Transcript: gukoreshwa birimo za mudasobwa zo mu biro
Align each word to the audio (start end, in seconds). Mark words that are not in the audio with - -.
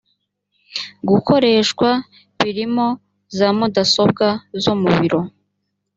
gukoreshwa 1.09 1.89
birimo 2.39 2.87
za 3.37 3.47
mudasobwa 3.57 4.27
zo 4.61 4.73
mu 4.81 4.89
biro 4.97 5.21